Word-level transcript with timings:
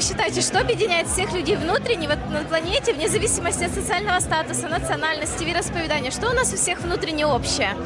вы 0.00 0.06
считаете, 0.06 0.40
что 0.40 0.60
объединяет 0.60 1.08
всех 1.08 1.30
людей 1.34 1.56
внутренне 1.56 2.08
вот 2.08 2.16
на 2.30 2.42
планете, 2.44 2.94
вне 2.94 3.06
зависимости 3.06 3.64
от 3.64 3.72
социального 3.72 4.18
статуса, 4.20 4.66
национальности, 4.66 5.44
вероисповедания? 5.44 6.10
Что 6.10 6.30
у 6.30 6.32
нас 6.32 6.50
у 6.54 6.56
всех 6.56 6.80
внутренне 6.80 7.26
общее? 7.26 7.76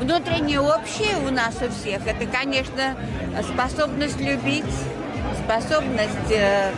Внутреннее 0.00 0.60
общее 0.60 1.16
у 1.26 1.30
нас 1.32 1.56
у 1.60 1.68
всех, 1.68 2.06
это, 2.06 2.26
конечно, 2.26 2.94
способность 3.42 4.20
любить, 4.20 4.72
способность 5.44 6.30
э, 6.30 6.70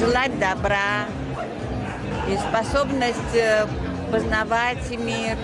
желать 0.00 0.36
добра 0.40 1.06
и 2.28 2.36
способность 2.38 3.36
э, 3.36 3.68
познавать 4.10 4.90
мир. 4.98 5.36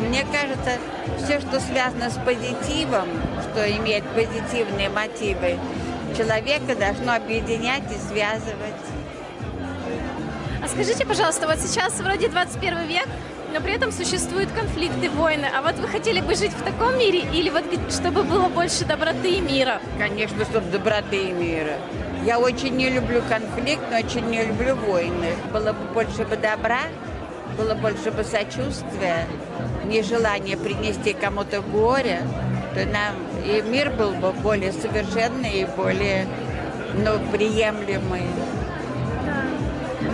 Мне 0.00 0.24
кажется, 0.32 0.78
все, 1.22 1.38
что 1.40 1.60
связано 1.60 2.08
с 2.08 2.14
позитивом, 2.24 3.08
что 3.42 3.70
имеет 3.76 4.04
позитивные 4.14 4.88
мотивы, 4.88 5.58
человека 6.16 6.74
должно 6.74 7.14
объединять 7.14 7.84
и 7.90 7.98
связывать. 8.08 8.84
А 10.62 10.68
скажите, 10.68 11.04
пожалуйста, 11.04 11.46
вот 11.46 11.58
сейчас 11.58 12.00
вроде 12.00 12.28
21 12.28 12.86
век, 12.86 13.06
но 13.52 13.60
при 13.60 13.74
этом 13.74 13.92
существуют 13.92 14.50
конфликты, 14.52 15.10
войны. 15.10 15.46
А 15.54 15.62
вот 15.62 15.74
вы 15.76 15.88
хотели 15.88 16.20
бы 16.20 16.34
жить 16.34 16.52
в 16.52 16.62
таком 16.62 16.98
мире 16.98 17.20
или 17.32 17.50
вот 17.50 17.64
чтобы 17.90 18.22
было 18.22 18.48
больше 18.48 18.84
доброты 18.84 19.30
и 19.30 19.40
мира? 19.40 19.80
Конечно, 19.98 20.44
чтобы 20.44 20.70
доброты 20.70 21.16
и 21.16 21.32
мира. 21.32 21.74
Я 22.24 22.38
очень 22.38 22.74
не 22.76 22.88
люблю 22.88 23.22
конфликт, 23.28 23.82
но 23.90 23.98
очень 23.98 24.26
не 24.30 24.44
люблю 24.44 24.74
войны. 24.74 25.34
Было 25.52 25.72
бы 25.72 25.84
больше 25.92 26.24
бы 26.24 26.36
добра, 26.36 26.80
было 27.58 27.74
больше 27.74 28.10
бы 28.10 28.24
сочувствия, 28.24 29.26
нежелание 29.84 30.56
принести 30.56 31.12
кому-то 31.12 31.60
горе, 31.60 32.22
нам 32.86 33.14
и 33.44 33.62
мир 33.62 33.90
был 33.90 34.10
бы 34.12 34.32
более 34.32 34.72
совершенный 34.72 35.60
и 35.60 35.64
более 35.64 36.26
ну, 36.94 37.18
приемлемый. 37.32 38.22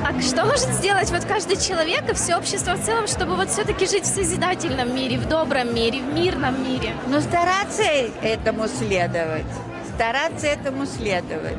А 0.04 0.20
что 0.20 0.44
может 0.44 0.68
сделать 0.70 1.10
вот 1.10 1.24
каждый 1.24 1.56
человек 1.56 2.08
и 2.08 2.14
все 2.14 2.36
общество 2.36 2.74
в 2.74 2.84
целом, 2.84 3.06
чтобы 3.06 3.36
вот 3.36 3.50
все-таки 3.50 3.86
жить 3.86 4.04
в 4.04 4.14
созидательном 4.14 4.94
мире, 4.94 5.18
в 5.18 5.28
добром 5.28 5.74
мире, 5.74 6.00
в 6.00 6.14
мирном 6.14 6.62
мире? 6.64 6.92
Но 7.08 7.20
стараться 7.20 7.82
этому 8.22 8.66
следовать, 8.68 9.46
стараться 9.94 10.46
этому 10.46 10.86
следовать. 10.86 11.56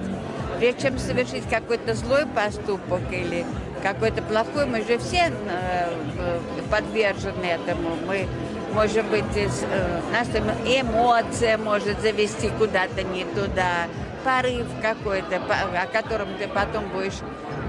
Прежде 0.60 0.82
чем 0.82 0.98
совершить 0.98 1.44
какой-то 1.50 1.94
злой 1.94 2.26
поступок 2.28 3.02
или 3.12 3.46
какой-то 3.82 4.22
плохой, 4.22 4.66
мы 4.66 4.80
же 4.86 4.98
все 5.00 5.32
э, 5.32 6.40
подвержены 6.70 7.46
этому. 7.46 7.96
Мы, 8.08 8.28
может 8.74 9.06
быть, 9.06 9.24
э, 9.36 10.02
наша 10.12 10.40
эмоция 10.66 11.58
может 11.58 12.00
завести 12.02 12.50
куда-то 12.58 13.04
не 13.04 13.26
туда, 13.26 13.88
порыв 14.24 14.68
какой-то, 14.82 15.38
о 15.38 15.88
котором 15.88 16.30
ты 16.38 16.48
потом 16.48 16.90
будешь 16.90 17.20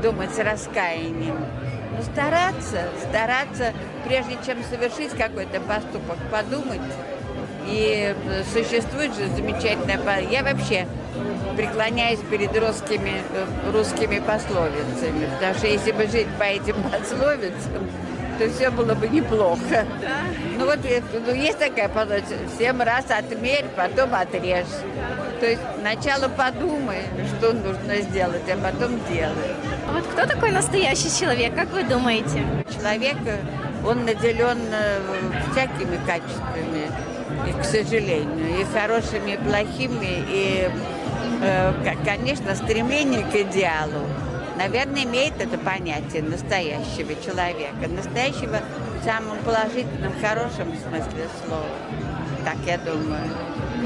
думать 0.03 0.35
с 0.35 0.39
раскаянием. 0.39 1.37
Но 1.97 2.03
стараться, 2.03 2.89
стараться, 3.09 3.73
прежде 4.07 4.37
чем 4.47 4.59
совершить 4.65 5.11
какой-то 5.11 5.61
поступок, 5.61 6.17
подумать. 6.31 6.81
И 7.67 8.15
э, 8.15 8.43
существует 8.53 9.15
же 9.15 9.29
замечательная... 9.29 9.99
Я 10.31 10.43
вообще 10.43 10.87
преклоняюсь 11.57 12.19
перед 12.31 12.57
русскими, 12.59 13.23
э, 13.33 13.71
русскими 13.73 14.19
пословицами, 14.19 15.29
потому 15.35 15.55
что 15.55 15.67
если 15.67 15.93
бы 15.93 16.07
жить 16.07 16.29
по 16.39 16.45
этим 16.45 16.75
пословицам, 16.91 17.89
то 18.39 18.49
все 18.51 18.71
было 18.71 18.95
бы 18.95 19.09
неплохо. 19.09 19.87
Ну 20.59 20.67
вот 20.67 20.85
э, 20.85 21.03
ну, 21.27 21.35
есть 21.35 21.59
такая 21.59 21.89
пословица, 21.89 22.35
всем 22.55 22.81
раз 22.83 23.07
отмерь, 23.11 23.65
потом 23.77 24.15
отрежь. 24.15 24.67
То 25.41 25.47
есть 25.47 25.63
сначала 25.81 26.29
подумай, 26.29 27.03
что 27.37 27.53
нужно 27.53 28.01
сделать, 28.01 28.43
а 28.49 28.57
потом 28.57 29.01
делай. 29.11 29.53
А 29.89 29.93
вот 29.93 30.07
кто 30.07 30.27
такой 30.27 30.51
настоящий 30.51 31.11
человек, 31.19 31.55
как 31.55 31.71
вы 31.71 31.83
думаете? 31.85 32.45
Человек, 32.77 33.17
э, 33.27 33.39
он 33.87 34.05
наделен 34.05 34.59
э, 34.73 35.01
всякими 35.51 35.99
качествами, 36.07 36.91
и, 37.49 37.53
к 37.61 37.65
сожалению, 37.65 38.61
и 38.61 38.65
хорошими, 38.65 39.33
и 39.33 39.37
плохими, 39.37 40.25
и, 40.29 40.71
конечно, 42.05 42.55
стремление 42.55 43.25
к 43.25 43.35
идеалу. 43.35 44.07
Наверное, 44.57 45.05
имеет 45.05 45.41
это 45.41 45.59
понятие 45.59 46.23
настоящего 46.23 47.15
человека, 47.25 47.89
настоящего 47.89 48.61
в 49.01 49.05
самом 49.05 49.39
положительном, 49.39 50.13
хорошем 50.21 50.69
смысле 50.77 51.29
слова. 51.45 51.67
Так 52.45 52.57
я 52.67 52.79
думаю. 52.79 53.31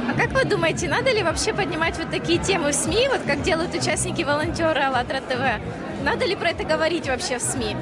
А 0.08 0.18
как 0.18 0.32
вы 0.32 0.44
думаете, 0.44 0.88
надо 0.88 1.10
ли 1.12 1.22
вообще 1.22 1.52
поднимать 1.52 1.98
вот 1.98 2.10
такие 2.10 2.38
темы 2.38 2.70
в 2.70 2.74
СМИ, 2.74 3.08
вот 3.08 3.20
как 3.26 3.42
делают 3.42 3.74
участники 3.74 4.22
волонтеры 4.22 4.80
АЛЛАТРА 4.80 5.20
ТВ? 5.20 6.04
Надо 6.04 6.24
ли 6.24 6.36
про 6.36 6.50
это 6.50 6.64
говорить 6.64 7.08
вообще 7.08 7.38
в 7.38 7.42
СМИ? 7.42 7.76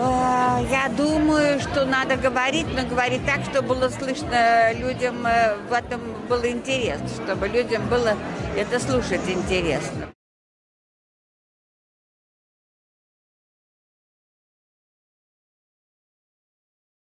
А, 0.00 0.60
Я 0.70 0.88
думаю, 0.88 1.60
что 1.60 1.84
надо 1.84 2.16
говорить, 2.16 2.66
но 2.74 2.84
говорить 2.88 3.24
так, 3.26 3.40
чтобы 3.50 3.74
было 3.74 3.88
слышно 3.88 4.72
людям, 4.74 5.26
э, 5.26 5.56
в 5.68 5.72
этом 5.72 6.00
был 6.28 6.44
интерес, 6.44 7.00
чтобы 7.24 7.48
людям 7.48 7.86
было 7.88 8.14
это 8.56 8.78
слушать 8.78 9.28
интересно. 9.28 10.08